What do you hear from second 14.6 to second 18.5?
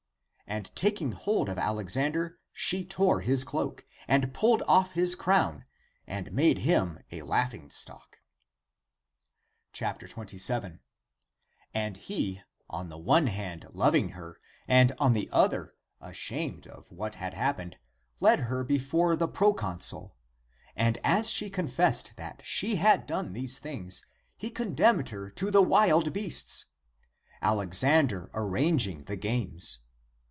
and on the other ashamed of what had happened, led